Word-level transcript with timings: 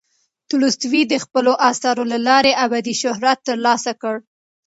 تولستوی 0.49 1.01
د 1.07 1.13
خپلو 1.23 1.51
اثارو 1.71 2.03
له 2.11 2.17
لارې 2.27 2.51
ابدي 2.65 2.93
شهرت 3.01 3.37
ترلاسه 3.47 3.91
کړ. 4.01 4.15